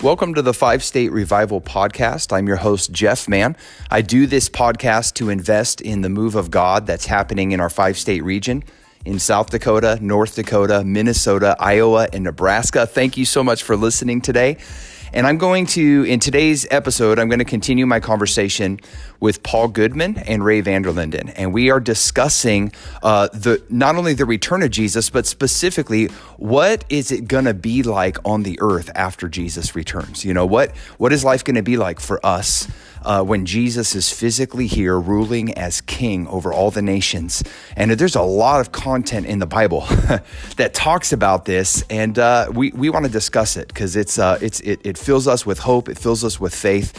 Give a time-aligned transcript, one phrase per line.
[0.00, 2.32] Welcome to the Five State Revival Podcast.
[2.32, 3.56] I'm your host, Jeff Mann.
[3.90, 7.68] I do this podcast to invest in the move of God that's happening in our
[7.68, 8.62] five state region
[9.04, 12.86] in South Dakota, North Dakota, Minnesota, Iowa, and Nebraska.
[12.86, 14.58] Thank you so much for listening today.
[15.12, 18.80] And I'm going to, in today's episode, I'm going to continue my conversation
[19.20, 21.32] with Paul Goodman and Ray Vanderlinden.
[21.36, 26.06] And we are discussing uh, the not only the return of Jesus, but specifically,
[26.36, 30.24] what is it going to be like on the earth after Jesus returns?
[30.24, 32.68] You know, what, what is life going to be like for us?
[33.08, 37.42] Uh, when Jesus is physically here ruling as king over all the nations.
[37.74, 39.80] And there's a lot of content in the Bible
[40.56, 44.38] that talks about this, and uh, we, we want to discuss it because it's, uh,
[44.42, 46.92] it's, it, it fills us with hope, it fills us with faith.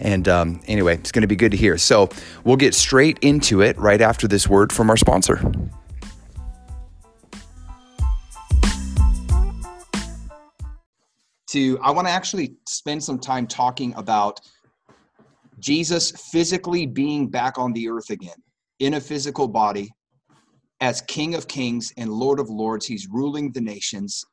[0.00, 1.78] And um, anyway, it's going to be good to hear.
[1.78, 2.08] So
[2.42, 5.40] we'll get straight into it right after this word from our sponsor.
[11.50, 14.40] To, I want to actually spend some time talking about
[15.62, 18.36] Jesus physically being back on the earth again
[18.80, 19.88] in a physical body
[20.80, 22.86] as King of Kings and Lord of Lords.
[22.86, 24.24] He's ruling the nations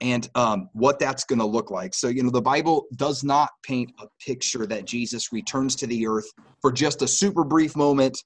[0.00, 1.94] and um, what that's going to look like.
[1.94, 6.06] So, you know, the Bible does not paint a picture that Jesus returns to the
[6.06, 6.26] earth
[6.60, 8.16] for just a super brief moment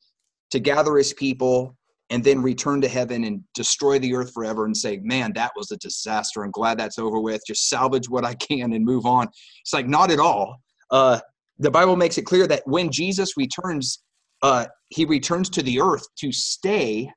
[0.51, 1.77] to gather his people
[2.11, 5.71] and then return to heaven and destroy the earth forever and say, man, that was
[5.71, 6.43] a disaster.
[6.43, 7.41] I'm glad that's over with.
[7.47, 9.29] Just salvage what I can and move on.
[9.61, 10.57] It's like, not at all.
[10.91, 11.21] Uh,
[11.61, 14.03] the Bible makes it clear that when Jesus returns,
[14.43, 17.11] uh, he returns to the earth to stay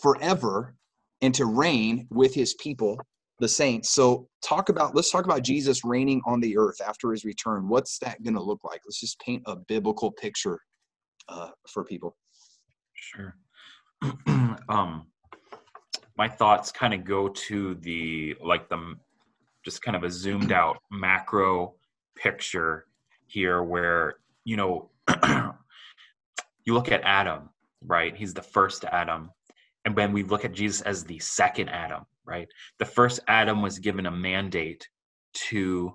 [0.00, 0.74] forever
[1.22, 2.98] and to reign with his people,
[3.40, 3.90] the saints.
[3.90, 7.68] So, talk about let's talk about Jesus reigning on the earth after his return.
[7.68, 8.80] What's that going to look like?
[8.84, 10.60] Let's just paint a biblical picture
[11.28, 12.14] uh, for people.
[12.94, 13.34] Sure.
[14.68, 15.06] um,
[16.18, 18.94] my thoughts kind of go to the like the
[19.64, 21.74] just kind of a zoomed out macro
[22.16, 22.84] picture
[23.28, 24.90] here where you know
[26.64, 27.50] you look at adam
[27.84, 28.16] right?
[28.16, 29.30] He's the first adam.
[29.84, 32.48] And when we look at jesus as the second adam right?
[32.78, 34.86] The first adam was given a mandate
[35.48, 35.94] to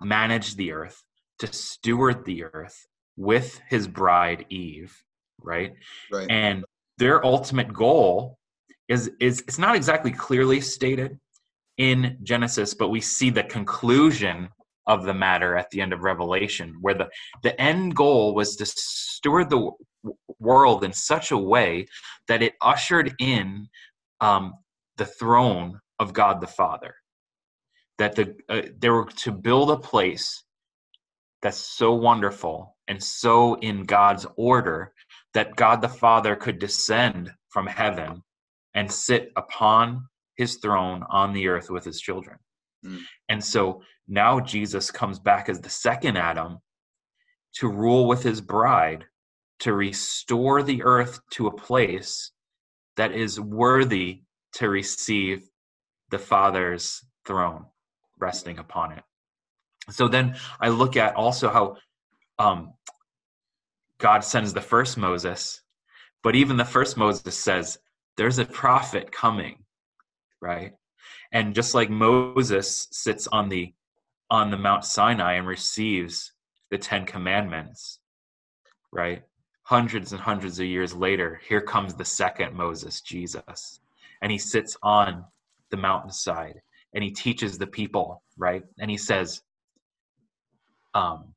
[0.00, 1.02] manage the earth
[1.40, 4.96] to steward the earth with his bride eve
[5.40, 5.72] right,
[6.10, 6.26] right.
[6.30, 6.64] and
[6.98, 8.38] their ultimate goal
[8.88, 11.18] is is it's not exactly clearly stated
[11.78, 14.48] in genesis but we see the conclusion
[14.86, 17.08] of the matter at the end of Revelation, where the,
[17.42, 21.86] the end goal was to steward the w- world in such a way
[22.28, 23.68] that it ushered in
[24.20, 24.54] um,
[24.96, 26.94] the throne of God the Father.
[27.98, 30.44] That the, uh, they were to build a place
[31.42, 34.92] that's so wonderful and so in God's order
[35.34, 38.22] that God the Father could descend from heaven
[38.74, 42.38] and sit upon his throne on the earth with his children.
[42.84, 43.00] Mm.
[43.28, 43.82] And so
[44.12, 46.58] now Jesus comes back as the second Adam
[47.54, 49.06] to rule with his bride,
[49.60, 52.30] to restore the earth to a place
[52.96, 54.22] that is worthy
[54.54, 55.48] to receive
[56.10, 57.64] the Father's throne
[58.18, 59.02] resting upon it.
[59.88, 61.76] So then I look at also how
[62.38, 62.74] um,
[63.98, 65.62] God sends the first Moses,
[66.22, 67.78] but even the first Moses says,
[68.18, 69.64] There's a prophet coming,
[70.40, 70.72] right?
[71.32, 73.72] and just like moses sits on the
[74.32, 76.32] on the mount sinai and receives
[76.70, 78.00] the 10 commandments
[78.94, 79.22] right?
[79.62, 83.80] Hundreds and hundreds of years later here comes the second moses jesus.
[84.22, 85.24] And he sits on
[85.70, 86.60] the mountainside
[86.94, 88.64] and he teaches the people right?
[88.80, 89.42] And he says
[90.94, 91.34] um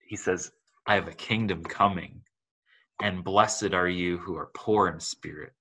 [0.00, 0.50] he says
[0.86, 2.22] i have a kingdom coming
[3.02, 5.52] and blessed are you who are poor in spirit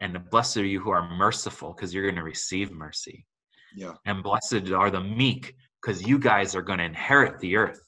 [0.00, 3.26] and blessed are you who are merciful because you're going to receive mercy.
[3.74, 3.94] Yeah.
[4.06, 5.56] And blessed are the meek
[5.88, 7.80] because you guys are going to inherit the earth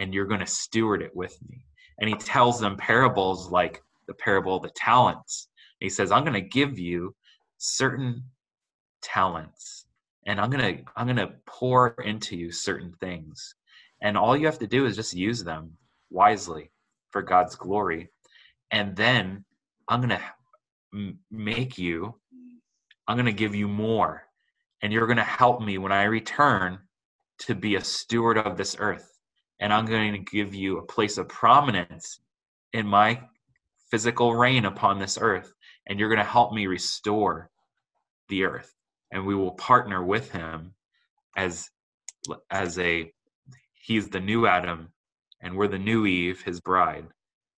[0.00, 1.64] and you're going to steward it with me
[2.00, 5.46] and he tells them parables like the parable of the talents.
[5.78, 7.14] He says i'm going to give you
[7.58, 8.24] certain
[9.02, 9.86] talents
[10.26, 13.54] and i'm going to i'm going to pour into you certain things.
[14.00, 15.76] And all you have to do is just use them
[16.10, 16.72] wisely
[17.10, 18.10] for god's glory.
[18.72, 19.44] And then
[19.88, 22.16] i'm going to make you
[23.06, 24.24] i'm going to give you more
[24.82, 26.80] and you're going to help me when i return
[27.46, 29.18] to be a steward of this earth.
[29.60, 32.20] And i'm going to give you a place of prominence
[32.72, 33.20] in my
[33.90, 35.52] physical reign upon this earth.
[35.86, 37.50] And you're going to help me restore
[38.28, 38.74] the earth.
[39.12, 40.74] And we will partner with him
[41.36, 41.68] as
[42.50, 43.12] as a
[43.74, 44.88] he's the new adam
[45.40, 47.06] and we're the new eve his bride.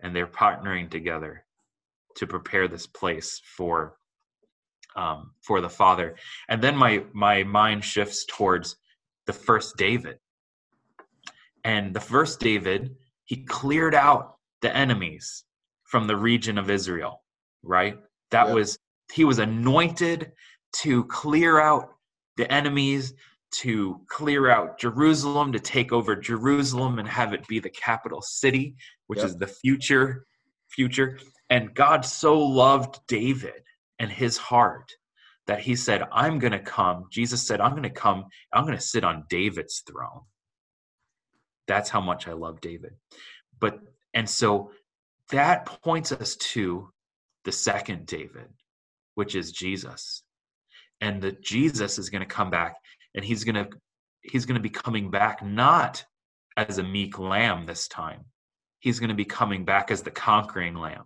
[0.01, 1.45] And they're partnering together
[2.17, 3.97] to prepare this place for
[4.97, 6.17] um, for the father.
[6.49, 8.77] And then my my mind shifts towards
[9.26, 10.19] the first david
[11.65, 15.44] And the first David, he cleared out the enemies
[15.85, 17.23] from the region of Israel,
[17.62, 17.97] right?
[18.31, 18.55] That yep.
[18.55, 18.79] was,
[19.12, 20.32] he was anointed
[20.82, 21.91] to clear out
[22.37, 23.15] the enemies,
[23.62, 28.77] to clear out Jerusalem, to take over Jerusalem and have it be the capital city,
[29.06, 29.29] which yep.
[29.29, 30.27] is the future
[30.70, 31.19] future.
[31.50, 33.62] And God so loved David
[33.99, 34.93] and his heart
[35.46, 37.06] that he said, I'm going to come.
[37.11, 38.26] Jesus said, I'm going to come.
[38.52, 40.23] I'm going to sit on David's throne.
[41.67, 42.93] That's how much I love David.
[43.61, 43.79] But,
[44.12, 44.70] and so
[45.31, 46.91] that points us to
[47.44, 48.49] the second David,
[49.14, 50.23] which is Jesus.
[51.00, 52.76] And that Jesus is going to come back
[53.14, 53.69] and he's going to,
[54.23, 56.05] he's going to be coming back not
[56.56, 58.25] as a meek lamb this time.
[58.81, 61.05] He's going to be coming back as the conquering lamb.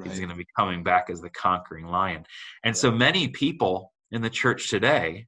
[0.00, 0.10] Right.
[0.10, 2.24] He's going to be coming back as the conquering lion.
[2.64, 5.26] And so many people in the church today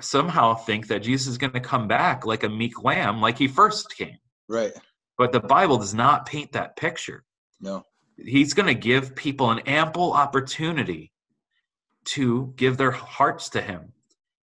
[0.00, 3.46] somehow think that Jesus is going to come back like a meek lamb, like he
[3.46, 4.18] first came.
[4.48, 4.72] Right.
[5.16, 7.24] But the Bible does not paint that picture.
[7.60, 7.84] No.
[8.16, 11.12] He's going to give people an ample opportunity
[12.06, 13.92] to give their hearts to him,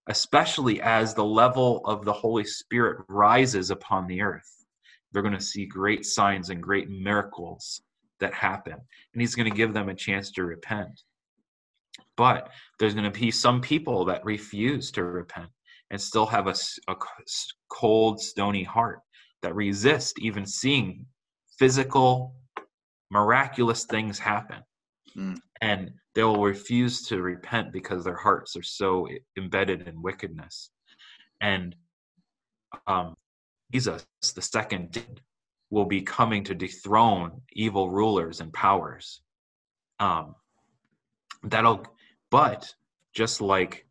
[0.08, 4.66] especially as the level of the Holy Spirit rises upon the earth.
[5.12, 7.82] They're going to see great signs and great miracles
[8.22, 8.74] that happen.
[8.74, 11.02] And he's going to give them a chance to repent.
[12.16, 15.50] But there's going to be some people that refuse to repent
[15.90, 16.56] and still have a,
[16.88, 16.96] a
[17.70, 19.00] cold, stony heart
[19.42, 21.06] that resist even seeing
[21.60, 22.36] physical,
[23.12, 24.64] miraculous things happen.
[25.18, 25.38] Mm.
[25.62, 29.08] And they will refuse to repent because their hearts are so
[29.38, 30.72] embedded in wickedness.
[31.42, 31.76] And
[32.88, 33.16] um,
[33.72, 35.04] Jesus, the second,
[35.72, 39.22] will be coming to dethrone evil rulers and powers.
[40.00, 40.36] Um,
[41.44, 41.86] that'll,
[42.30, 42.72] but
[43.14, 43.88] just like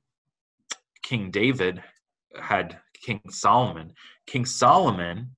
[1.03, 1.83] King David
[2.39, 3.95] had King Solomon,
[4.27, 5.35] King Solomon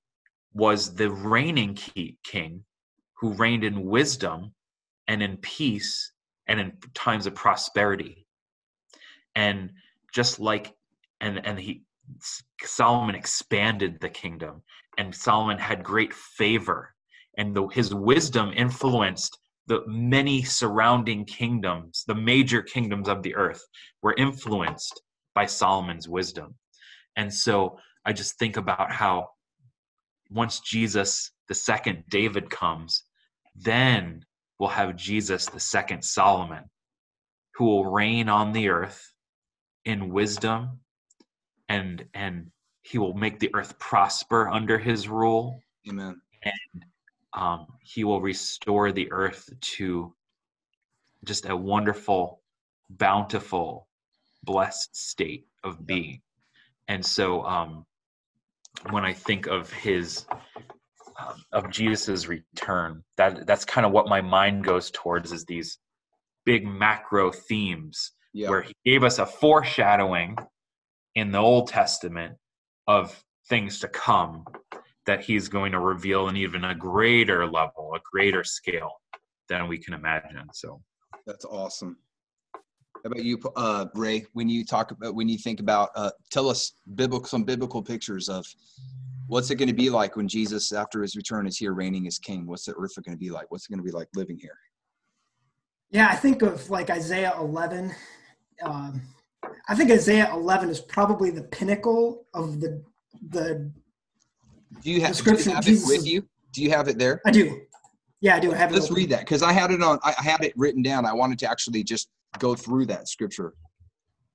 [0.53, 1.75] was the reigning
[2.23, 2.63] king
[3.15, 4.53] who reigned in wisdom
[5.07, 6.11] and in peace
[6.47, 8.27] and in times of prosperity.
[9.35, 9.71] And
[10.13, 10.75] just like,
[11.21, 11.83] and and he
[12.61, 14.61] Solomon expanded the kingdom
[14.97, 16.93] and Solomon had great favor,
[17.37, 19.37] and the, his wisdom influenced
[19.67, 23.65] the many surrounding kingdoms, the major kingdoms of the earth
[24.01, 25.01] were influenced
[25.33, 26.55] by Solomon's wisdom.
[27.15, 29.29] And so I just think about how
[30.29, 33.03] once Jesus, the second David, comes,
[33.55, 34.25] then
[34.59, 36.69] we'll have Jesus, the second Solomon,
[37.55, 39.13] who will reign on the earth
[39.85, 40.79] in wisdom
[41.69, 42.51] and and
[42.83, 45.59] he will make the earth prosper under his rule.
[45.89, 46.21] Amen.
[46.43, 46.85] And
[47.33, 50.13] um, he will restore the earth to
[51.23, 52.41] just a wonderful,
[52.89, 53.87] bountiful,
[54.43, 56.21] blessed state of being.
[56.89, 57.85] And so um,
[58.89, 60.25] when I think of his
[61.17, 65.77] uh, of Jesus's return, that that's kind of what my mind goes towards is these
[66.45, 68.49] big macro themes yeah.
[68.49, 70.35] where he gave us a foreshadowing
[71.15, 72.35] in the Old Testament
[72.87, 74.45] of things to come
[75.05, 78.91] that he's going to reveal in even a greater level, a greater scale
[79.49, 80.47] than we can imagine.
[80.53, 80.81] So
[81.25, 81.97] that's awesome.
[82.55, 84.25] How about you, uh, Ray?
[84.31, 88.29] When you talk about when you think about, uh, tell us biblical some biblical pictures
[88.29, 88.45] of
[89.27, 92.17] what's it going to be like when Jesus, after his return, is here reigning as
[92.17, 92.47] King.
[92.47, 93.51] What's the earth going to be like?
[93.51, 94.57] What's it going to be like living here?
[95.91, 97.93] Yeah, I think of like Isaiah 11.
[98.63, 99.01] Um,
[99.67, 102.83] I think Isaiah 11 is probably the pinnacle of the
[103.29, 103.71] the.
[104.81, 106.27] Do you have, do you have it with you?
[106.51, 107.21] Do you have it there?
[107.25, 107.61] I do.
[108.19, 108.51] Yeah, I do.
[108.51, 108.73] I have it.
[108.73, 109.99] Let's read that because I had it on.
[110.03, 111.05] I had it written down.
[111.05, 113.53] I wanted to actually just go through that scripture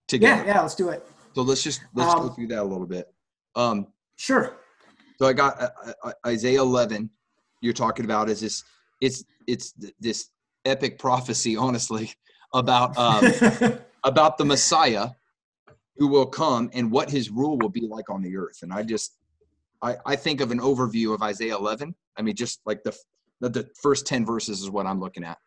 [0.07, 0.45] together.
[0.45, 0.61] Yeah, yeah.
[0.63, 1.07] Let's do it.
[1.35, 3.07] So let's just let's um, go through that a little bit.
[3.55, 4.57] Um, sure.
[5.19, 5.71] So I got uh,
[6.05, 7.11] uh, Isaiah 11.
[7.61, 8.65] You're talking about is this?
[9.01, 10.31] It's it's this
[10.65, 12.13] epic prophecy, honestly,
[12.55, 13.33] about um,
[14.05, 15.11] about the Messiah
[15.99, 18.61] who will come and what his rule will be like on the earth.
[18.63, 19.17] And I just,
[19.83, 21.95] I, I think of an overview of Isaiah 11.
[22.17, 22.97] I mean, just like the,
[23.41, 25.39] the, the first 10 verses is what I'm looking at.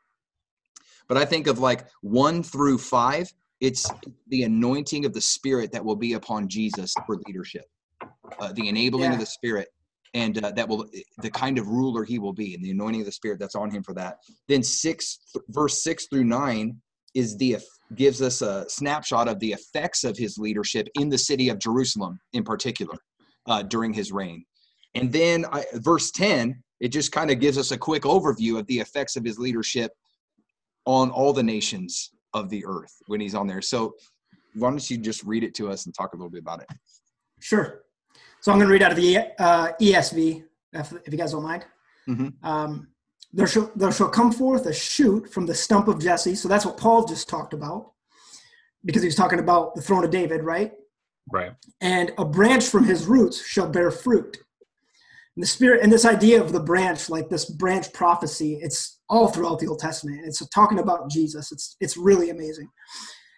[1.08, 3.90] But I think of like one through five, it's
[4.28, 7.66] the anointing of the Spirit that will be upon Jesus for leadership,
[8.40, 9.14] uh, the enabling yeah.
[9.14, 9.70] of the Spirit
[10.14, 10.90] and uh, that will
[11.20, 13.72] the kind of ruler he will be and the anointing of the spirit that's on
[13.72, 14.18] him for that
[14.48, 16.76] then six verse six through nine
[17.14, 17.58] is the
[17.96, 22.20] gives us a snapshot of the effects of his leadership in the city of Jerusalem,
[22.34, 22.98] in particular,
[23.48, 24.46] uh, during his reign.
[24.96, 28.68] And then I, verse 10, it just kind of gives us a quick overview of
[28.68, 29.92] the effects of his leadership
[30.86, 33.62] on all the nations of the earth when he's on there.
[33.62, 33.94] So,
[34.54, 36.68] why don't you just read it to us and talk a little bit about it?
[37.40, 37.84] Sure.
[38.42, 40.44] So I'm going to read out of the uh, ESV,
[40.74, 41.66] if, if, you guys don't mind.
[42.10, 42.46] Mm-hmm.
[42.46, 42.88] Um,
[43.34, 46.36] there shall, there shall come forth a shoot from the stump of Jesse.
[46.36, 47.92] So that's what Paul just talked about
[48.84, 50.74] because he was talking about the throne of David, right?
[51.32, 51.54] Right.
[51.80, 54.38] And a branch from his roots shall bear fruit.
[55.36, 59.30] And the spirit and this idea of the branch, like this branch prophecy, it's all
[59.30, 60.26] throughout the Old Testament.
[60.26, 61.52] It's talking about Jesus.
[61.52, 62.68] It's it's really amazing.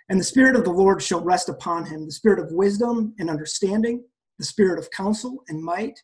[0.09, 3.29] And the spirit of the Lord shall rest upon him, the spirit of wisdom and
[3.29, 4.03] understanding,
[4.39, 5.97] the spirit of counsel and might,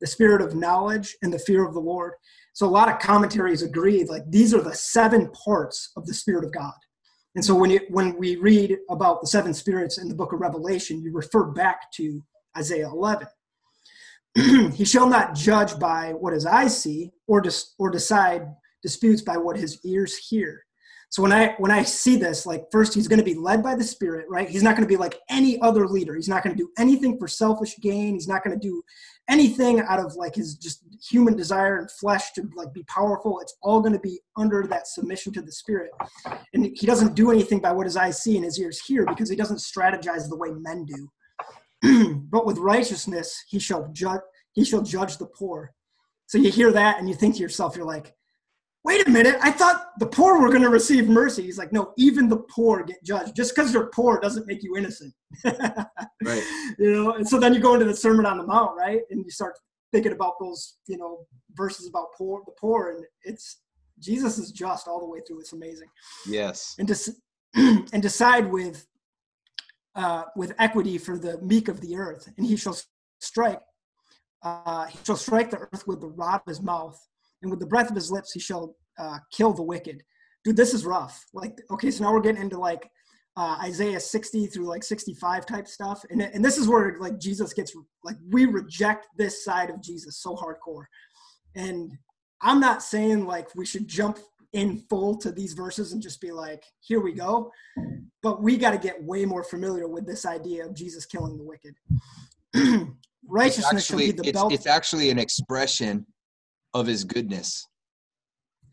[0.00, 2.12] the spirit of knowledge and the fear of the Lord.
[2.52, 6.44] So a lot of commentaries agree like these are the seven parts of the spirit
[6.44, 6.74] of God.
[7.34, 10.40] And so when you when we read about the seven spirits in the book of
[10.40, 12.22] Revelation, you refer back to
[12.56, 13.26] Isaiah 11.
[14.72, 18.46] he shall not judge by what his eyes see or dis, or decide
[18.82, 20.62] disputes by what his ears hear.
[21.12, 23.74] So when I when I see this, like first he's going to be led by
[23.74, 24.48] the Spirit, right?
[24.48, 26.14] He's not going to be like any other leader.
[26.14, 28.14] He's not going to do anything for selfish gain.
[28.14, 28.82] He's not going to do
[29.28, 33.40] anything out of like his just human desire and flesh to like be powerful.
[33.40, 35.90] It's all going to be under that submission to the Spirit.
[36.54, 39.28] And he doesn't do anything by what his eyes see and his ears hear because
[39.28, 42.20] he doesn't strategize the way men do.
[42.30, 44.20] but with righteousness he shall judge
[44.54, 45.74] he shall judge the poor.
[46.24, 48.14] So you hear that and you think to yourself, you're like,
[48.84, 51.42] wait a minute, I thought the poor were going to receive mercy.
[51.42, 53.36] He's like, no, even the poor get judged.
[53.36, 55.14] Just because you're poor doesn't make you innocent.
[55.44, 56.42] right.
[56.78, 59.02] You know, and so then you go into the Sermon on the Mount, right?
[59.10, 59.58] And you start
[59.92, 63.58] thinking about those, you know, verses about poor, the poor, and it's
[63.98, 65.40] Jesus is just all the way through.
[65.40, 65.88] It's amazing.
[66.26, 66.74] Yes.
[66.78, 67.12] And to
[67.54, 68.86] and decide with
[69.94, 72.76] uh, with equity for the meek of the earth, and he shall
[73.20, 73.60] strike.
[74.42, 76.98] Uh, he shall strike the earth with the rod of his mouth,
[77.42, 80.02] and with the breath of his lips he shall uh, kill the wicked.
[80.44, 81.24] Dude, this is rough.
[81.32, 82.88] Like, okay, so now we're getting into like
[83.36, 87.52] uh, Isaiah 60 through like 65 type stuff, and and this is where like Jesus
[87.52, 90.84] gets like we reject this side of Jesus so hardcore,
[91.54, 91.92] and
[92.42, 94.18] I'm not saying like we should jump
[94.52, 97.50] in full to these verses and just be like, here we go,
[98.22, 101.44] but we got to get way more familiar with this idea of Jesus killing the
[101.44, 101.74] wicked.
[103.26, 104.52] Righteousness actually, should be the it's, belt.
[104.52, 106.04] It's actually an expression
[106.74, 107.66] of his goodness.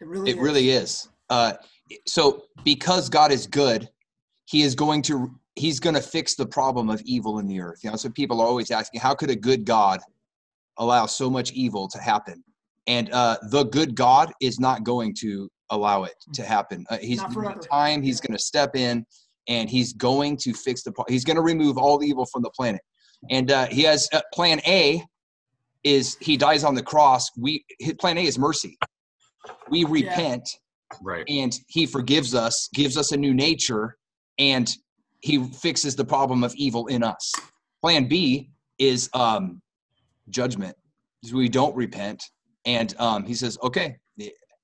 [0.01, 0.41] It really it is.
[0.41, 1.09] really is.
[1.29, 1.53] Uh,
[2.05, 3.89] so because God is good,
[4.45, 7.79] He is going to He's going to fix the problem of evil in the earth.
[7.83, 9.99] You know, so people are always asking, how could a good God
[10.77, 12.43] allow so much evil to happen?
[12.87, 16.85] And uh, the good God is not going to allow it to happen.
[16.89, 17.21] Uh, he's
[17.69, 18.01] time.
[18.01, 19.05] He's going to step in,
[19.47, 20.93] and he's going to fix the.
[21.09, 22.81] He's going to remove all the evil from the planet.
[23.29, 25.03] And uh, he has uh, plan A
[25.83, 27.29] is he dies on the cross.
[27.37, 28.77] We his plan A is mercy.
[29.69, 30.97] We repent, yeah.
[31.01, 33.97] right, and he forgives us, gives us a new nature,
[34.37, 34.69] and
[35.21, 37.31] he fixes the problem of evil in us.
[37.81, 39.61] Plan B is um,
[40.29, 40.75] judgment.
[41.33, 42.23] We don't repent,
[42.65, 43.95] and um, he says, "Okay,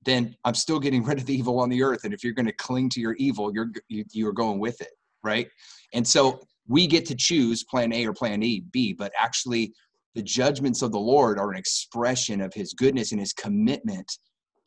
[0.05, 2.05] then I'm still getting rid of the evil on the earth.
[2.05, 4.91] And if you're going to cling to your evil, you're you, you're going with it,
[5.23, 5.47] right?
[5.93, 9.73] And so we get to choose plan A or plan E, B, but actually
[10.15, 14.09] the judgments of the Lord are an expression of his goodness and his commitment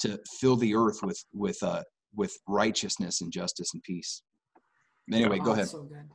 [0.00, 1.83] to fill the earth with with uh
[2.14, 4.23] with righteousness and justice and peace.
[5.12, 5.69] Anyway, oh, go ahead.
[5.69, 6.09] So good.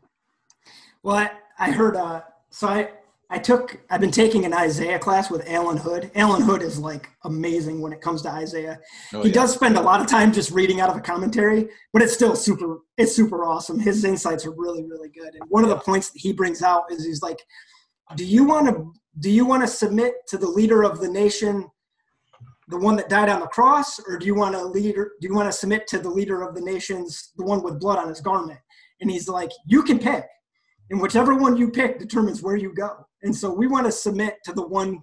[1.02, 2.22] Well, I, I heard uh
[2.52, 2.92] so I
[3.30, 6.12] I took I've been taking an Isaiah class with Alan Hood.
[6.14, 8.80] Alan Hood is like amazing when it comes to Isaiah.
[9.14, 9.34] Oh, he yeah.
[9.34, 12.36] does spend a lot of time just reading out of a commentary, but it's still
[12.36, 13.80] super it's super awesome.
[13.80, 15.34] His insights are really really good.
[15.34, 17.40] And one of the points that he brings out is he's like
[18.16, 21.70] do you want to do you want to submit to the leader of the nation
[22.70, 25.34] the one that died on the cross or do you want to leader do you
[25.34, 28.22] want to submit to the leader of the nations the one with blood on his
[28.22, 28.60] garment?
[29.02, 30.26] And he's like you can pick
[30.90, 33.06] and whichever one you pick determines where you go.
[33.24, 35.02] And so we want to submit to the one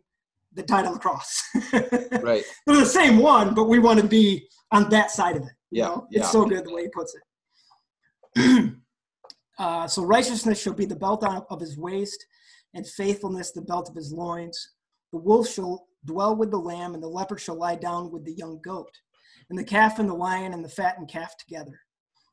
[0.55, 1.43] that died on the cross.
[2.23, 2.45] Right.
[2.67, 5.87] They're the same one but we want to be on that side of it yeah,
[5.87, 6.07] know?
[6.11, 6.21] yeah.
[6.21, 8.75] it's so good the way he puts it.
[9.59, 12.25] Uh, so righteousness shall be the belt of his waist
[12.75, 14.71] and faithfulness the belt of his loins.
[15.13, 18.35] The wolf shall dwell with the lamb, and the leopard shall lie down with the
[18.35, 18.93] young goat,
[19.49, 21.81] and the calf and the lion and the fattened calf together.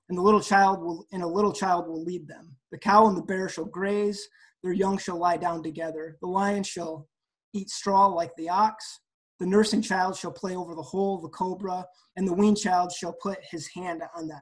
[0.10, 2.56] And the little child will and a little child will lead them.
[2.72, 4.27] The cow and the bear shall graze,
[4.63, 6.17] their young shall lie down together.
[6.22, 7.08] The lion shall
[7.53, 9.00] eat straw like the ox.
[9.39, 12.91] The nursing child shall play over the hole of the cobra, and the weaned child
[12.91, 14.41] shall put his hand on the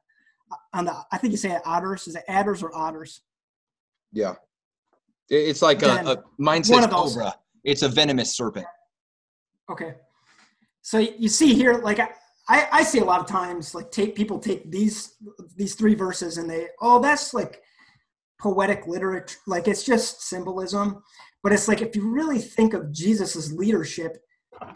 [0.73, 2.07] on the I think you say otters.
[2.07, 3.21] Is it adders or otters?
[4.13, 4.35] Yeah.
[5.29, 7.33] It's like a, a mine says cobra.
[7.63, 8.67] It's a venomous serpent.
[9.71, 9.95] Okay.
[10.81, 11.99] So you see here, like
[12.47, 15.15] I, I see a lot of times, like take people take these
[15.55, 17.61] these three verses and they, oh, that's like
[18.39, 21.01] poetic literature, like it's just symbolism.
[21.41, 24.17] But it's like if you really think of Jesus's leadership,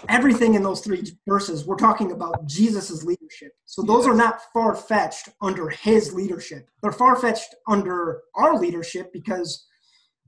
[0.08, 3.52] everything in those three verses, we're talking about Jesus's leadership.
[3.66, 4.14] So those yes.
[4.14, 6.68] are not far fetched under his leadership.
[6.82, 9.68] They're far fetched under our leadership because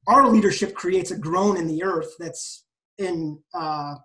[0.07, 2.65] our leadership creates a groan in the earth that's
[2.97, 3.95] in uh,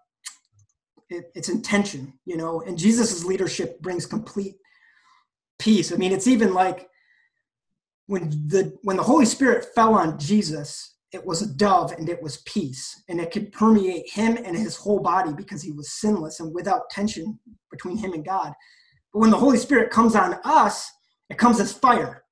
[1.09, 2.62] it, it's intention, you know.
[2.62, 4.57] And Jesus's leadership brings complete
[5.59, 5.93] peace.
[5.93, 6.88] I mean, it's even like
[8.07, 12.23] when the when the Holy Spirit fell on Jesus, it was a dove and it
[12.23, 16.41] was peace, and it could permeate him and his whole body because he was sinless
[16.41, 17.38] and without tension
[17.71, 18.53] between him and God.
[19.12, 20.91] But when the Holy Spirit comes on us,
[21.31, 22.23] it comes as fire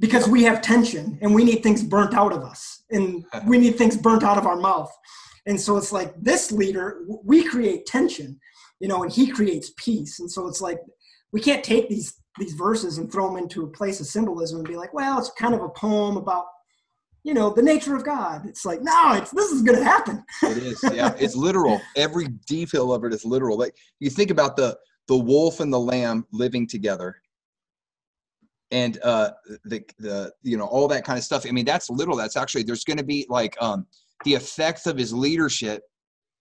[0.00, 3.76] because we have tension and we need things burnt out of us and we need
[3.76, 4.90] things burnt out of our mouth.
[5.46, 8.40] And so it's like this leader, we create tension,
[8.80, 10.18] you know, and he creates peace.
[10.18, 10.80] And so it's like
[11.32, 14.68] we can't take these these verses and throw them into a place of symbolism and
[14.68, 16.46] be like, well, it's kind of a poem about,
[17.24, 18.46] you know, the nature of God.
[18.46, 20.24] It's like, no, it's this is going to happen.
[20.44, 21.80] it is, yeah, it's literal.
[21.96, 23.58] Every detail of it is literal.
[23.58, 24.78] Like you think about the
[25.08, 27.16] the wolf and the lamb living together,
[28.70, 29.32] and uh,
[29.64, 31.44] the the you know all that kind of stuff.
[31.46, 32.16] I mean, that's literal.
[32.16, 33.86] That's actually there's going to be like um,
[34.24, 35.82] the effects of his leadership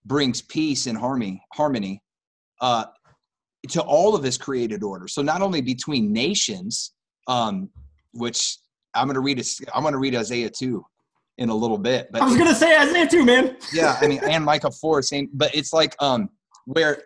[0.05, 2.01] brings peace and harmony harmony
[2.61, 2.85] uh,
[3.69, 5.07] to all of his created order.
[5.07, 6.93] So not only between nations,
[7.27, 7.69] um,
[8.13, 8.57] which
[8.93, 9.43] I'm going to read.
[9.73, 10.85] I'm going to read Isaiah two
[11.37, 12.09] in a little bit.
[12.11, 13.57] But I was going to say Isaiah two, man.
[13.73, 15.29] yeah, I mean, and Micah four, same.
[15.33, 16.29] But it's like um,
[16.65, 17.03] where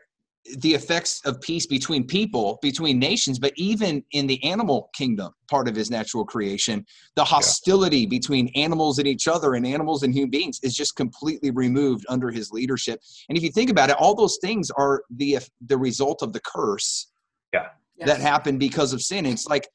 [0.58, 5.70] the effects of peace between people, between nations, but even in the animal kingdom, part
[5.70, 6.86] of his natural creation,
[7.16, 8.10] the hostility yeah.
[8.10, 12.30] between animals and each other and animals and human beings is just completely removed under
[12.30, 13.02] his leadership.
[13.30, 16.42] And if you think about it, all those things are the the result of the
[16.42, 17.08] curse.
[17.54, 17.68] Yeah.
[17.96, 18.10] Yes.
[18.10, 19.26] That happened because of sin.
[19.26, 19.68] It's like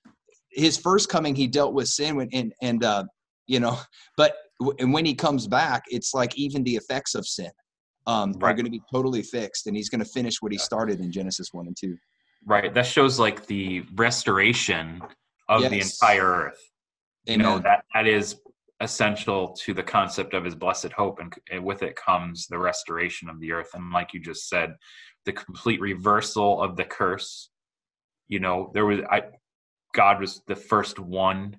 [0.50, 3.04] his first coming, he dealt with sin when, and and uh,
[3.46, 3.78] you know,
[4.18, 4.34] but
[4.78, 7.50] and when he comes back, it's like even the effects of sin
[8.09, 8.51] um, right.
[8.51, 11.12] are going to be totally fixed, and he's going to finish what he started in
[11.12, 11.97] Genesis one and two.
[12.47, 12.73] Right.
[12.73, 15.03] That shows like the restoration
[15.49, 15.71] of yes.
[15.71, 16.61] the entire earth.
[17.29, 17.38] Amen.
[17.38, 18.37] You know that that is
[18.81, 23.29] essential to the concept of his blessed hope, and, and with it comes the restoration
[23.29, 23.71] of the earth.
[23.75, 24.75] And like you just said,
[25.27, 27.51] the complete reversal of the curse.
[28.29, 29.25] You know, there was I,
[29.94, 31.59] God was the first one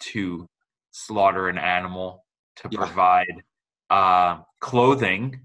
[0.00, 0.48] to
[0.90, 2.24] slaughter an animal
[2.56, 2.78] to yeah.
[2.78, 3.42] provide
[3.90, 5.40] uh, clothing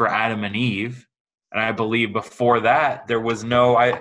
[0.00, 1.06] for Adam and Eve.
[1.52, 4.00] And I believe before that there was no I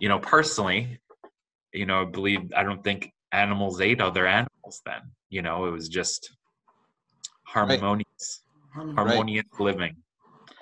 [0.00, 0.98] you know, personally,
[1.72, 5.02] you know, I believe I don't think animals ate other animals then.
[5.30, 6.32] You know, it was just
[7.44, 8.42] harmonious
[8.74, 8.92] right.
[8.96, 9.64] harmonious right.
[9.64, 9.96] living.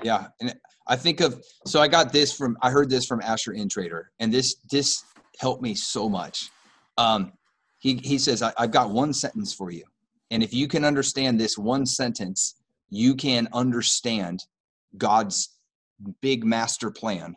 [0.03, 0.27] Yeah.
[0.43, 0.55] And
[0.87, 4.31] I think of so I got this from I heard this from Asher Intrater, and
[4.31, 5.03] this this
[5.41, 6.51] helped me so much.
[6.99, 7.33] Um
[7.79, 9.85] he he says, I, I've got one sentence for you.
[10.31, 12.57] And if you can understand this one sentence,
[12.93, 14.45] you can understand
[14.99, 15.57] God's
[16.21, 17.35] big master plan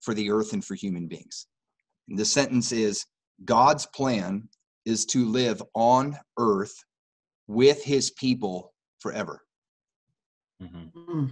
[0.00, 1.46] for the earth and for human beings.
[2.08, 3.04] And the sentence is
[3.44, 4.48] God's plan
[4.86, 6.74] is to live on earth
[7.46, 9.42] with his people forever.
[10.62, 11.26] Mm-hmm.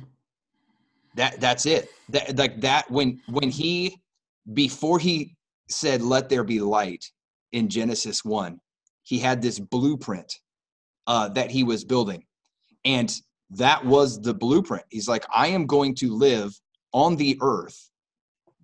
[1.15, 1.89] That that's it.
[2.11, 3.97] That like that when when he
[4.53, 5.35] before he
[5.71, 7.05] said let there be light
[7.53, 8.59] in Genesis 1,
[9.03, 10.31] he had this blueprint
[11.07, 12.25] uh, that he was building.
[12.85, 13.15] And
[13.53, 14.85] that was the blueprint.
[14.89, 16.53] He's like, I am going to live
[16.93, 17.91] on the earth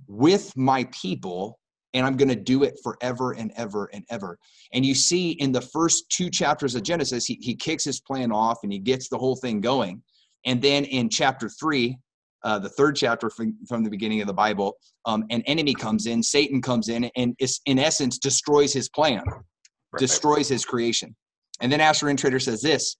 [0.06, 1.58] with my people
[1.94, 4.38] and I'm going to do it forever and ever and ever.
[4.72, 8.30] And you see in the first two chapters of Genesis, he, he kicks his plan
[8.30, 10.02] off and he gets the whole thing going.
[10.44, 11.98] And then in chapter three,
[12.44, 16.06] uh, the third chapter from, from the beginning of the Bible, um, an enemy comes
[16.06, 19.98] in, Satan comes in, and is, in essence destroys his plan, right.
[19.98, 21.16] destroys his creation.
[21.60, 22.96] And then Asher Intrater says this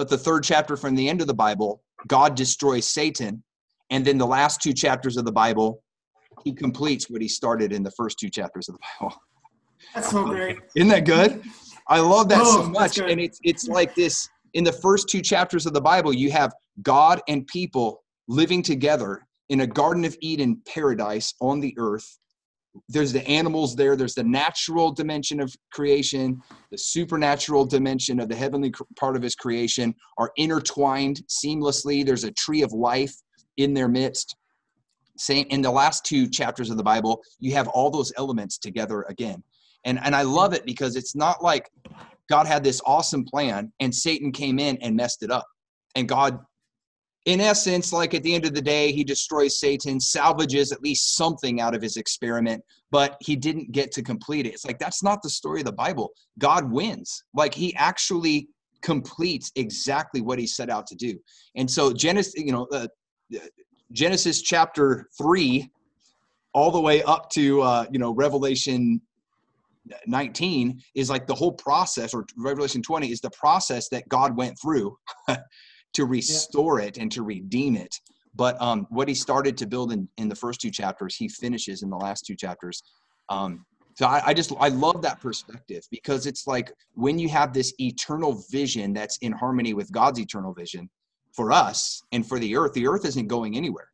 [0.00, 3.44] but the third chapter from the end of the Bible, God destroys Satan.
[3.90, 5.82] And then the last two chapters of the Bible,
[6.42, 9.14] he completes what he started in the first two chapters of the Bible.
[9.94, 10.56] That's so great.
[10.74, 11.42] Isn't that good?
[11.86, 12.96] I love that oh, so much.
[12.96, 16.54] And it's it's like this in the first two chapters of the Bible, you have
[16.80, 22.18] God and people living together in a Garden of Eden paradise on the earth
[22.88, 28.36] there's the animals there there's the natural dimension of creation the supernatural dimension of the
[28.36, 32.04] heavenly part of his creation are intertwined seamlessly.
[32.04, 33.14] There's a tree of life
[33.56, 34.36] in their midst.
[35.18, 39.04] Same in the last two chapters of the bible you have all those elements together
[39.08, 39.42] again.
[39.84, 41.70] And and i love it because it's not like
[42.28, 45.46] god had this awesome plan and satan came in and messed it up.
[45.96, 46.38] And god
[47.26, 51.16] in essence, like at the end of the day, he destroys Satan, salvages at least
[51.16, 54.54] something out of his experiment, but he didn't get to complete it.
[54.54, 56.12] It's like that's not the story of the Bible.
[56.38, 57.24] God wins.
[57.34, 58.48] Like he actually
[58.80, 61.18] completes exactly what he set out to do.
[61.56, 62.88] And so Genesis, you know, uh,
[63.92, 65.70] Genesis chapter three,
[66.54, 69.00] all the way up to uh, you know Revelation
[70.06, 74.58] 19 is like the whole process, or Revelation 20 is the process that God went
[74.60, 74.96] through
[75.94, 76.86] to restore yeah.
[76.86, 77.94] it and to redeem it.
[78.34, 81.82] But um, what he started to build in, in the first two chapters, he finishes
[81.82, 82.82] in the last two chapters.
[83.28, 87.52] Um, so I, I, just I love that perspective because it's like when you have
[87.52, 90.88] this eternal vision that's in harmony with God's eternal vision
[91.34, 93.88] for us and for the earth, the earth isn't going anywhere.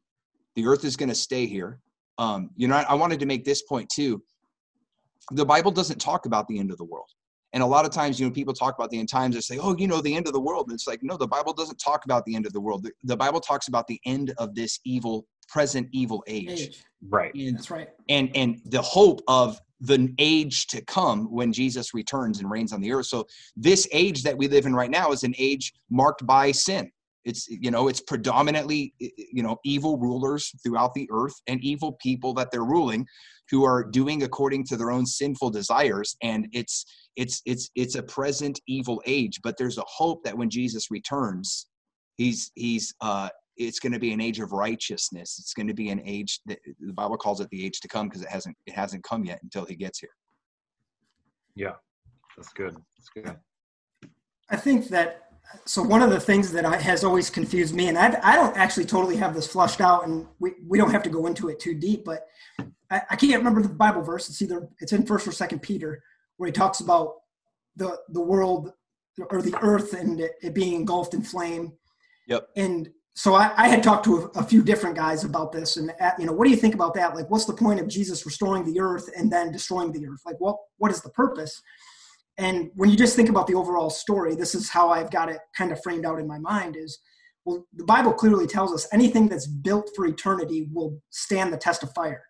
[0.55, 1.81] The earth is going to stay here.
[2.19, 4.23] Um, you know, I, I wanted to make this point too.
[5.33, 7.09] The Bible doesn't talk about the end of the world.
[7.57, 9.57] And a lot of times, you know, people talk about the end times, they say,
[9.57, 10.67] oh, you know, the end of the world.
[10.67, 12.83] And it's like, no, the Bible doesn't talk about the end of the world.
[12.83, 16.51] The, the Bible talks about the end of this evil, present evil age.
[16.51, 16.85] age.
[17.09, 17.33] Right.
[17.35, 17.89] And, That's right.
[18.11, 22.83] And and the hope of the age to come when Jesus returns and reigns on
[22.83, 23.07] the earth.
[23.07, 26.91] So this age that we live in right now is an age marked by sin.
[27.25, 32.35] It's you know it's predominantly you know evil rulers throughout the earth and evil people
[32.35, 33.07] that they're ruling
[33.51, 36.85] who are doing according to their own sinful desires and it's
[37.17, 41.69] it's it's it's a present evil age but there's a hope that when jesus returns
[42.17, 45.39] he's he's uh it's going to be an age of righteousness.
[45.41, 48.07] It's going to be an age that the bible calls it the age to come
[48.07, 50.11] because it hasn't it hasn't come yet until he gets here.
[51.55, 51.73] Yeah
[52.37, 52.77] that's good.
[52.97, 53.37] That's good.
[54.51, 55.26] I think that
[55.65, 58.57] so one of the things that I, has always confused me and i do not
[58.57, 61.61] actually totally have this flushed out and we, we don't have to go into it
[61.61, 62.27] too deep but
[62.91, 66.03] I, I can't remember the bible verse it's either it's in first or second peter
[66.37, 67.15] where he talks about
[67.77, 68.73] the the world
[69.31, 71.73] or the earth and it, it being engulfed in flame.
[72.29, 72.49] Yep.
[72.57, 75.91] And so I, I had talked to a, a, few different guys about this, and
[76.01, 77.15] at, you know, what do you think about that?
[77.15, 80.21] Like, what's the point of Jesus restoring the earth and then destroying the earth?
[80.27, 81.63] Like, what what is the purpose?
[82.39, 85.39] And when you just think about the overall story, this is how I've got it
[85.57, 86.99] kind of framed out in my mind: is
[87.45, 91.83] well, the Bible clearly tells us anything that's built for eternity will stand the test
[91.83, 92.25] of fire.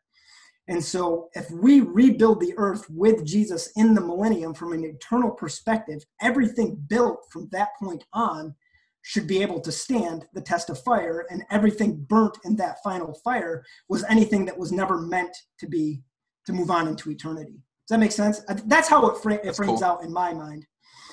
[0.68, 5.30] And so, if we rebuild the earth with Jesus in the millennium from an eternal
[5.30, 8.54] perspective, everything built from that point on
[9.02, 11.26] should be able to stand the test of fire.
[11.30, 16.02] And everything burnt in that final fire was anything that was never meant to be
[16.46, 17.62] to move on into eternity.
[17.86, 18.40] Does that make sense?
[18.64, 19.84] That's how it, fra- it frames cool.
[19.84, 20.66] out in my mind.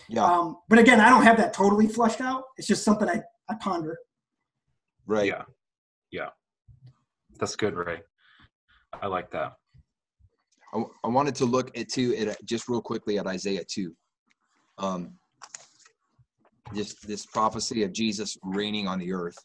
[0.09, 0.25] Yeah.
[0.25, 2.45] Um, but again, I don't have that totally flushed out.
[2.57, 3.97] It's just something I, I ponder.
[5.05, 5.27] Right.
[5.27, 5.43] Yeah.
[6.12, 6.29] Yeah.
[7.39, 8.01] That's good, Ray.
[9.01, 9.53] I like that.
[10.73, 13.95] I, I wanted to look at too at just real quickly at Isaiah two.
[14.79, 15.13] Um,
[16.73, 19.38] just this prophecy of Jesus reigning on the earth.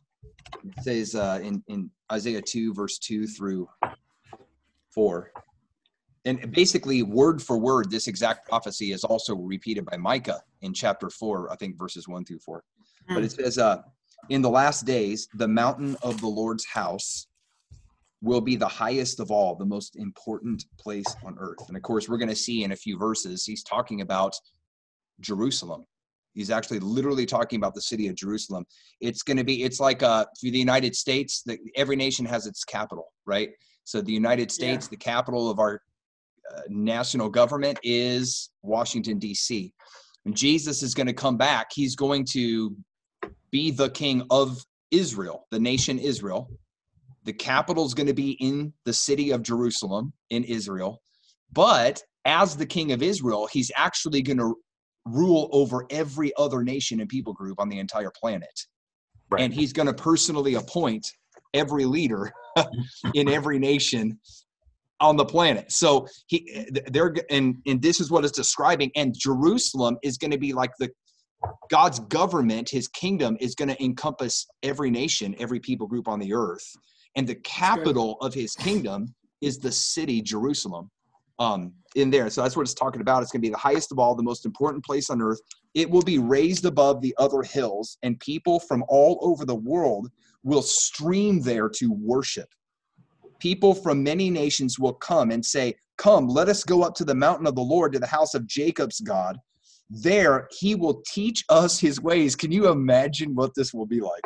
[0.64, 3.68] It says uh, in in Isaiah two verse two through
[4.94, 5.30] four,
[6.24, 11.10] and basically word for word, this exact prophecy is also repeated by Micah in chapter
[11.10, 12.64] four, I think verses one through four.
[13.10, 13.14] Mm.
[13.14, 13.82] But it says, uh,
[14.28, 17.28] "In the last days, the mountain of the Lord's house
[18.20, 21.68] will be the highest of all, the most important place on earth.
[21.68, 24.34] And of course, we're going to see in a few verses, he's talking about
[25.20, 25.84] Jerusalem.
[26.34, 28.64] He's actually literally talking about the city of Jerusalem.
[29.00, 32.46] It's going to be, it's like uh, for the United States, the, every nation has
[32.46, 33.50] its capital, right?
[33.84, 34.90] So the United States, yeah.
[34.90, 35.80] the capital of our
[36.68, 39.72] national government is Washington, D.C.
[40.24, 41.68] And Jesus is going to come back.
[41.72, 42.76] He's going to
[43.50, 46.50] be the king of Israel, the nation Israel
[47.28, 51.02] the capital is going to be in the city of Jerusalem in Israel.
[51.52, 54.54] But as the king of Israel, he's actually going to
[55.04, 58.58] rule over every other nation and people group on the entire planet.
[59.30, 59.42] Right.
[59.42, 61.12] And he's going to personally appoint
[61.52, 62.32] every leader
[63.14, 64.18] in every nation
[65.00, 65.70] on the planet.
[65.70, 70.38] So he they're and and this is what it's describing and Jerusalem is going to
[70.38, 70.90] be like the
[71.70, 76.34] God's government, his kingdom is going to encompass every nation, every people group on the
[76.34, 76.66] earth
[77.18, 80.90] and the capital of his kingdom is the city Jerusalem.
[81.40, 83.22] Um, in there, so that's what it's talking about.
[83.22, 85.38] It's going to be the highest of all, the most important place on earth.
[85.74, 90.08] It will be raised above the other hills, and people from all over the world
[90.42, 92.48] will stream there to worship.
[93.38, 97.14] People from many nations will come and say, Come, let us go up to the
[97.14, 99.36] mountain of the Lord, to the house of Jacob's God.
[99.90, 102.36] There he will teach us his ways.
[102.36, 104.24] Can you imagine what this will be like?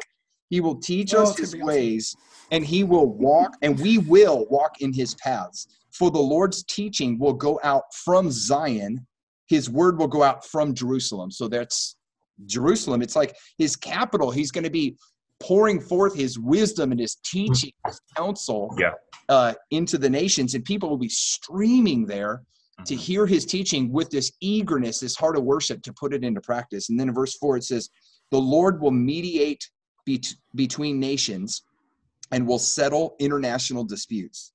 [0.51, 2.15] He will teach oh, us his ways,
[2.51, 5.67] and he will walk, and we will walk in his paths.
[5.93, 9.07] For the Lord's teaching will go out from Zion,
[9.47, 11.31] his word will go out from Jerusalem.
[11.31, 11.97] So that's
[12.47, 13.03] Jerusalem.
[13.03, 14.31] It's like his capital.
[14.31, 14.97] He's going to be
[15.43, 18.93] pouring forth his wisdom and his teaching, his counsel yeah.
[19.29, 22.43] uh, into the nations, and people will be streaming there
[22.87, 26.41] to hear his teaching with this eagerness, this heart of worship to put it into
[26.41, 26.89] practice.
[26.89, 27.91] And then in verse 4, it says,
[28.31, 29.69] The Lord will mediate
[30.07, 31.63] bet- between nations
[32.31, 34.53] and will settle international disputes.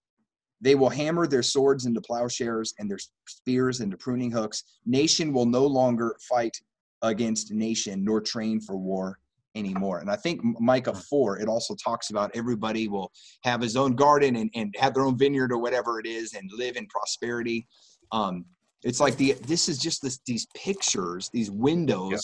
[0.61, 2.97] They will hammer their swords into plowshares and their
[3.27, 4.63] spears into pruning hooks.
[4.85, 6.57] Nation will no longer fight
[7.01, 9.19] against nation nor train for war
[9.55, 9.99] anymore.
[9.99, 13.11] And I think Micah 4, it also talks about everybody will
[13.43, 16.49] have his own garden and, and have their own vineyard or whatever it is and
[16.53, 17.67] live in prosperity.
[18.11, 18.45] Um,
[18.83, 22.19] it's like the this is just this, these pictures, these windows yeah.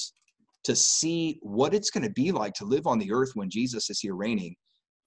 [0.65, 3.89] to see what it's going to be like to live on the earth when Jesus
[3.89, 4.55] is here reigning.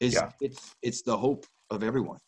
[0.00, 0.30] Is yeah.
[0.40, 2.18] it's it's the hope of everyone.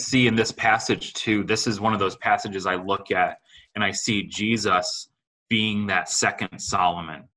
[0.00, 1.44] See in this passage too.
[1.44, 3.38] This is one of those passages I look at
[3.74, 5.08] and I see Jesus
[5.48, 7.28] being that second Solomon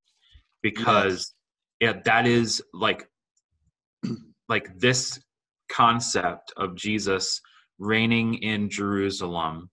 [0.62, 1.34] because.
[1.80, 3.08] Yeah, that is like
[4.50, 5.20] like this
[5.72, 7.42] concept of Jesus
[7.78, 9.70] reigning in Jerusalem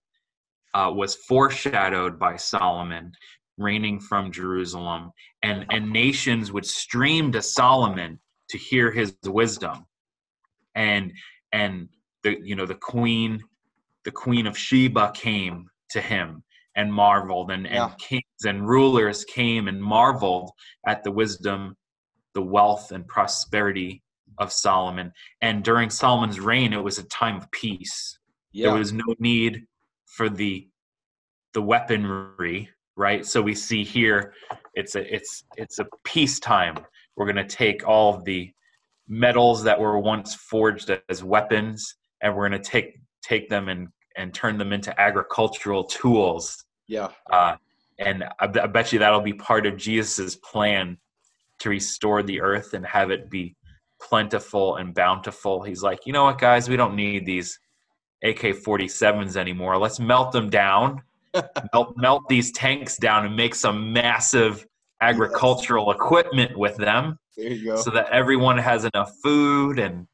[0.73, 3.11] uh, was foreshadowed by Solomon
[3.57, 5.11] reigning from Jerusalem,
[5.43, 9.85] and and nations would stream to Solomon to hear his wisdom,
[10.75, 11.11] and
[11.51, 11.89] and
[12.23, 13.43] the you know the queen,
[14.05, 16.43] the queen of Sheba came to him
[16.75, 20.51] and marveled, and and kings and rulers came and marveled
[20.85, 21.75] at the wisdom,
[22.37, 24.03] the wealth and prosperity
[24.37, 25.11] of Solomon.
[25.41, 28.19] And during Solomon's reign, it was a time of peace.
[28.51, 28.67] Yeah.
[28.67, 29.65] There was no need
[30.05, 30.67] for the
[31.53, 34.33] the weaponry right so we see here
[34.75, 36.77] it's a it's it's a peacetime
[37.15, 38.51] we're going to take all of the
[39.07, 43.87] metals that were once forged as weapons and we're going to take take them and
[44.17, 47.55] and turn them into agricultural tools yeah uh,
[47.97, 50.97] and I, I bet you that'll be part of jesus's plan
[51.59, 53.55] to restore the earth and have it be
[53.99, 57.59] plentiful and bountiful he's like you know what guys we don't need these
[58.23, 59.77] AK-47s anymore.
[59.77, 61.01] Let's melt them down,
[61.73, 64.65] melt, melt these tanks down, and make some massive
[65.01, 65.95] agricultural yes.
[65.95, 67.17] equipment with them.
[67.35, 67.75] There you go.
[67.77, 70.07] So that everyone has enough food and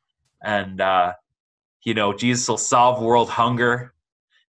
[0.43, 1.13] and uh,
[1.83, 3.93] you know Jesus will solve world hunger.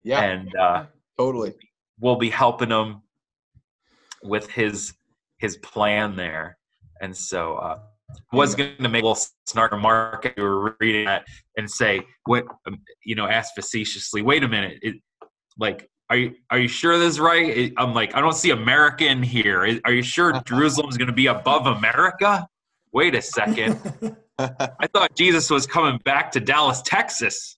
[0.04, 0.86] Yeah, and uh,
[1.18, 1.54] totally.
[2.00, 3.02] We'll be helping them
[4.24, 4.94] with his
[5.40, 6.58] his plan there,
[7.02, 7.56] and so.
[7.56, 7.80] Uh,
[8.34, 11.26] was going to make a little snark remark you were reading that
[11.58, 14.96] and say what um, you know ask facetiously wait a minute it,
[15.58, 17.50] like are you are you sure this is right?
[17.50, 19.80] It, i'm like i don't see america in here.
[19.86, 22.48] Are you sure jerusalem's going to be above america?
[22.94, 23.80] Wait a second.
[24.38, 27.58] I thought jesus was coming back to dallas texas.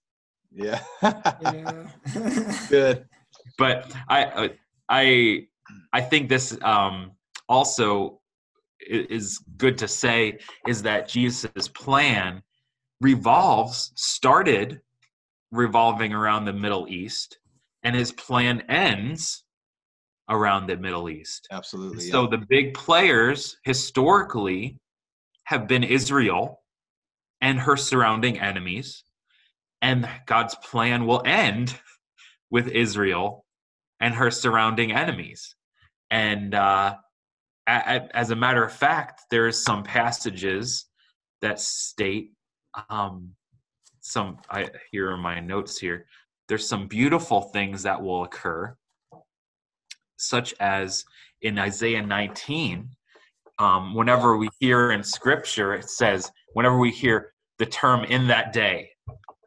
[0.51, 1.87] Yeah, yeah.
[2.69, 3.05] good.
[3.57, 4.51] But i
[4.89, 5.47] i
[5.93, 7.11] i think this um
[7.49, 8.19] also
[8.87, 12.41] is good to say is that Jesus' plan
[13.01, 14.81] revolves, started
[15.51, 17.37] revolving around the Middle East,
[17.83, 19.43] and his plan ends
[20.29, 21.47] around the Middle East.
[21.51, 22.09] Absolutely.
[22.09, 24.79] So the big players historically
[25.45, 26.61] have been Israel
[27.41, 29.03] and her surrounding enemies.
[29.81, 31.77] And God's plan will end
[32.49, 33.45] with Israel
[33.99, 35.55] and her surrounding enemies.
[36.09, 36.95] And uh,
[37.67, 40.85] as a matter of fact, there's some passages
[41.41, 42.31] that state
[42.89, 43.29] um,
[44.01, 44.37] some.
[44.49, 46.05] I here are my notes here.
[46.47, 48.75] There's some beautiful things that will occur,
[50.17, 51.05] such as
[51.41, 52.89] in Isaiah 19.
[53.59, 58.51] Um, whenever we hear in Scripture, it says whenever we hear the term "in that
[58.51, 58.89] day,"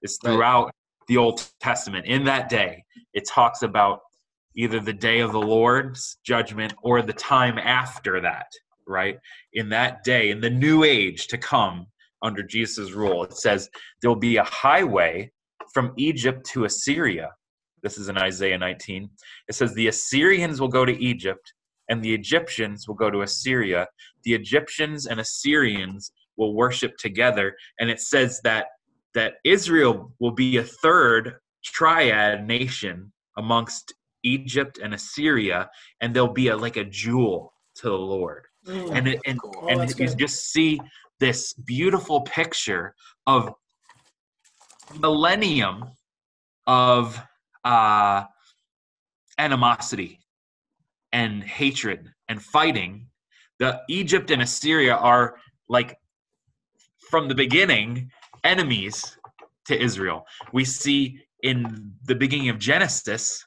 [0.02, 0.74] it's throughout right.
[1.08, 2.06] the Old Testament.
[2.06, 4.00] In that day, it talks about
[4.56, 8.46] either the day of the Lord's judgment or the time after that,
[8.86, 9.18] right?
[9.52, 11.86] In that day, in the new age to come
[12.22, 13.68] under Jesus' rule, it says
[14.00, 15.30] there will be a highway
[15.72, 17.30] from Egypt to Assyria.
[17.82, 19.08] This is in Isaiah 19.
[19.48, 21.52] It says the Assyrians will go to Egypt
[21.88, 23.86] and the Egyptians will go to Assyria.
[24.24, 27.54] The Egyptians and Assyrians will worship together.
[27.78, 28.66] And it says that
[29.14, 33.94] that Israel will be a third triad nation amongst
[34.26, 38.44] Egypt and Assyria, and they'll be a, like a jewel to the Lord.
[38.66, 39.68] Mm, and it, and, cool.
[39.68, 40.80] and you just see
[41.20, 42.94] this beautiful picture
[43.26, 43.52] of
[44.98, 45.84] millennium
[46.66, 47.20] of
[47.64, 48.24] uh,
[49.38, 50.20] animosity
[51.12, 53.06] and hatred and fighting.
[53.58, 55.36] The Egypt and Assyria are
[55.68, 55.96] like
[57.10, 58.10] from the beginning
[58.44, 59.16] enemies
[59.66, 60.24] to Israel.
[60.52, 63.44] We see in the beginning of Genesis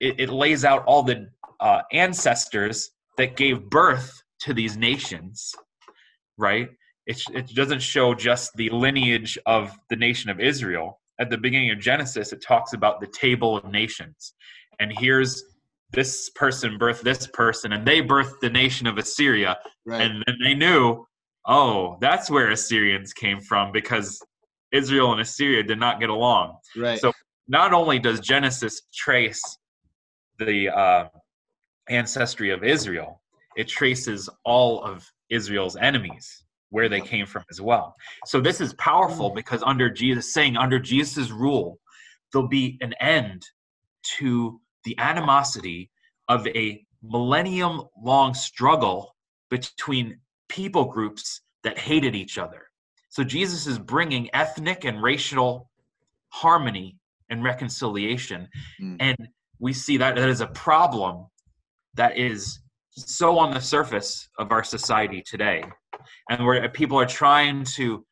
[0.00, 1.28] it, it lays out all the
[1.60, 5.52] uh, ancestors that gave birth to these nations,
[6.36, 6.68] right?
[7.06, 11.00] It, it doesn't show just the lineage of the nation of Israel.
[11.20, 14.34] At the beginning of Genesis, it talks about the table of nations.
[14.80, 15.42] and here's
[15.90, 19.56] this person birthed this person, and they birthed the nation of Assyria,
[19.86, 20.02] Right.
[20.02, 21.04] and then they knew,
[21.46, 24.20] oh, that's where Assyrians came from because
[24.70, 26.56] Israel and Assyria did not get along.
[26.76, 27.00] right.
[27.00, 27.10] So
[27.48, 29.40] not only does Genesis trace
[30.38, 31.08] the uh,
[31.88, 33.20] ancestry of Israel,
[33.56, 37.94] it traces all of Israel's enemies where they came from as well.
[38.26, 41.78] So this is powerful because under Jesus saying under Jesus' rule,
[42.32, 43.42] there'll be an end
[44.18, 45.90] to the animosity
[46.28, 49.14] of a millennium long struggle
[49.50, 52.66] between people groups that hated each other.
[53.08, 55.70] So Jesus is bringing ethnic and racial
[56.30, 56.96] harmony
[57.30, 58.48] and reconciliation.
[58.80, 58.96] Mm.
[59.00, 59.16] And
[59.58, 61.26] we see that that is a problem
[61.94, 65.64] that is so on the surface of our society today.
[66.30, 68.04] And where people are trying to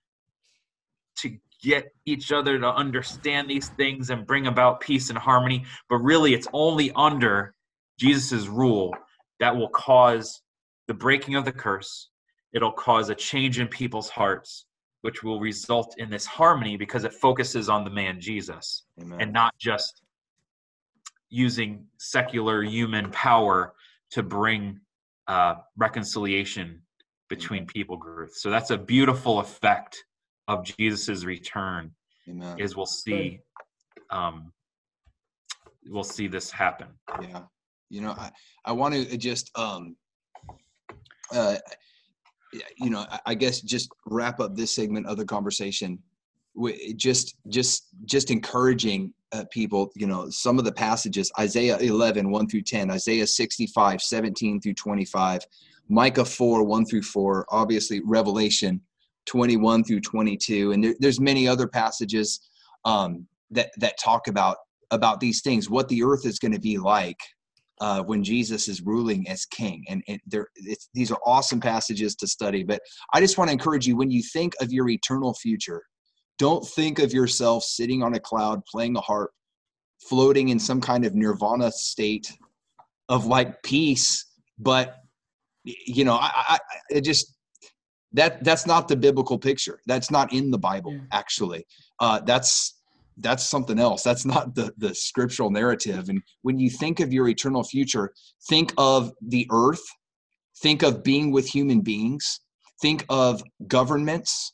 [1.18, 5.96] to get each other to understand these things and bring about peace and harmony, but
[5.96, 7.54] really it's only under
[7.98, 8.94] Jesus' rule
[9.40, 10.42] that will cause
[10.88, 12.10] the breaking of the curse.
[12.52, 14.66] It'll cause a change in people's hearts,
[15.00, 19.20] which will result in this harmony because it focuses on the man Jesus Amen.
[19.20, 20.02] and not just
[21.30, 23.74] using secular human power
[24.10, 24.78] to bring
[25.26, 26.80] uh, reconciliation
[27.28, 28.40] between people groups.
[28.42, 30.04] So that's a beautiful effect
[30.48, 31.90] of Jesus's return.
[32.28, 32.58] Amen.
[32.58, 33.40] Is we'll see,
[34.10, 34.52] um,
[35.88, 36.88] we'll see this happen.
[37.22, 37.42] yeah
[37.88, 38.28] you know i
[38.64, 39.94] i want to just um
[41.32, 41.54] uh
[42.76, 46.00] you know I- i guess just wrap up this segment of the conversation with
[46.96, 52.48] just just just encouraging uh, people you know some of the passages isaiah 11 1
[52.48, 55.40] through 10 isaiah 65 17 through 25
[55.88, 58.80] micah 4 1 through 4 obviously revelation
[59.26, 62.40] 21 through 22 and there, there's many other passages
[62.84, 64.56] um, that that talk about
[64.90, 67.18] about these things what the earth is going to be like
[67.80, 69.84] uh, when Jesus is ruling as king.
[69.88, 72.62] And, and there, it's, these are awesome passages to study.
[72.62, 72.80] But
[73.12, 75.82] I just want to encourage you when you think of your eternal future,
[76.38, 79.30] don't think of yourself sitting on a cloud playing a harp,
[80.08, 82.30] floating in some kind of nirvana state
[83.08, 84.24] of like peace.
[84.58, 84.96] But
[85.64, 86.58] you know, I, I,
[86.96, 87.34] I just
[88.12, 89.80] that that's not the biblical picture.
[89.86, 91.00] That's not in the Bible, Yeah.
[91.12, 91.66] actually.
[92.00, 92.80] Uh, that's
[93.18, 94.02] that's something else.
[94.02, 96.08] That's not the the scriptural narrative.
[96.08, 98.12] And when you think of your eternal future,
[98.48, 99.82] think of the earth,
[100.62, 102.40] think of being with human beings,
[102.80, 104.52] think of governments,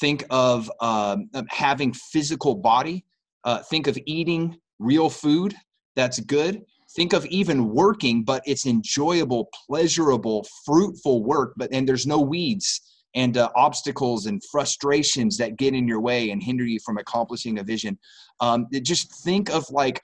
[0.00, 3.04] think of um, having physical body,
[3.44, 5.54] uh, think of eating real food
[5.96, 6.62] that's good.
[6.94, 11.54] Think of even working, but it's enjoyable, pleasurable, fruitful work.
[11.56, 12.80] But and there's no weeds
[13.14, 17.58] and uh, obstacles and frustrations that get in your way and hinder you from accomplishing
[17.58, 17.98] a vision.
[18.40, 20.02] Um, just think of like,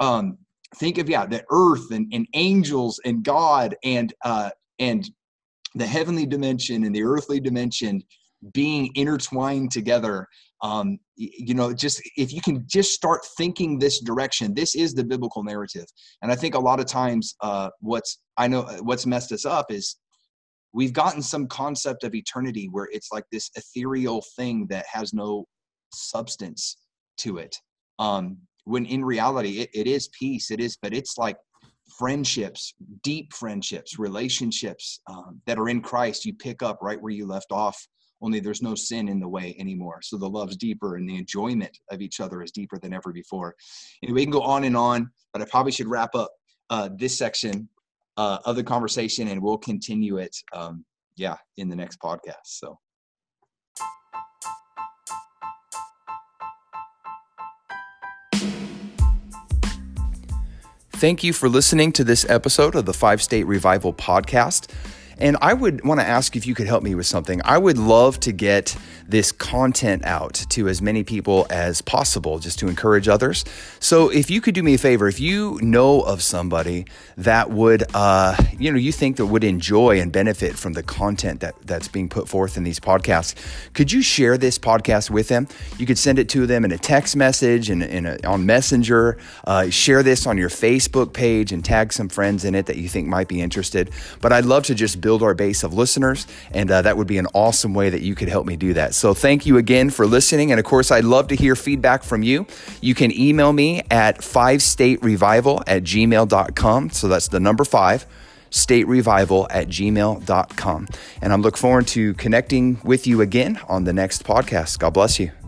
[0.00, 0.38] um,
[0.76, 5.08] think of yeah, the earth and, and angels and God and uh, and
[5.76, 8.02] the heavenly dimension and the earthly dimension
[8.52, 10.26] being intertwined together.
[10.62, 15.04] Um, you know, just if you can just start thinking this direction, this is the
[15.04, 15.86] biblical narrative.
[16.22, 19.70] And I think a lot of times, uh, what's I know what's messed us up
[19.70, 19.96] is
[20.74, 25.46] we've gotten some concept of eternity where it's like this ethereal thing that has no
[25.92, 26.76] substance
[27.16, 27.56] to it
[28.00, 31.36] um when in reality it, it is peace it is but it's like
[31.96, 37.24] friendships deep friendships relationships um, that are in christ you pick up right where you
[37.24, 37.86] left off
[38.24, 40.00] only there's no sin in the way anymore.
[40.02, 43.54] So the love's deeper and the enjoyment of each other is deeper than ever before.
[44.02, 46.30] And we can go on and on but i probably should wrap up
[46.70, 47.68] uh, this section
[48.16, 50.84] uh, of the conversation and we'll continue it um,
[51.16, 52.78] yeah in the next podcast so.
[60.92, 64.70] Thank you for listening to this episode of the Five State Revival Podcast.
[65.18, 67.40] And I would want to ask if you could help me with something.
[67.44, 72.58] I would love to get this content out to as many people as possible just
[72.60, 73.44] to encourage others.
[73.80, 76.86] So if you could do me a favor, if you know of somebody
[77.18, 81.40] that would, uh, you know, you think that would enjoy and benefit from the content
[81.40, 83.34] that, that's being put forth in these podcasts,
[83.74, 85.48] could you share this podcast with them?
[85.78, 89.18] You could send it to them in a text message and in a, on Messenger.
[89.46, 92.88] Uh, share this on your Facebook page and tag some friends in it that you
[92.88, 93.90] think might be interested.
[94.20, 97.18] But I'd love to just build our base of listeners, and uh, that would be
[97.18, 98.94] an awesome way that you could help me do that.
[98.94, 100.50] So thank you again for listening.
[100.50, 102.46] And of course, I'd love to hear feedback from you.
[102.80, 106.90] You can email me at 5staterevival at gmail.com.
[106.90, 108.06] So that's the number five
[108.50, 110.88] staterevival at gmail.com.
[111.20, 114.78] And I'm looking forward to connecting with you again on the next podcast.
[114.78, 115.43] God bless you.